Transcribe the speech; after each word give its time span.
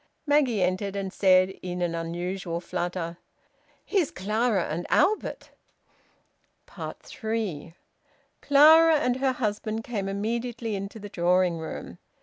Maggie 0.25 0.63
entered, 0.63 0.95
and 0.95 1.13
said, 1.13 1.51
in 1.61 1.79
an 1.83 1.93
unusual 1.93 2.59
flutter 2.59 3.17
"Here's 3.85 4.09
Clara 4.09 4.63
and 4.63 4.87
Albert!" 4.89 5.51
THREE. 6.65 7.75
Clara 8.41 8.95
and 8.95 9.17
her 9.17 9.33
husband 9.33 9.83
came 9.83 10.09
immediately 10.09 10.73
into 10.73 10.97
the 10.97 11.07
drawing 11.09 11.59
room. 11.59 11.99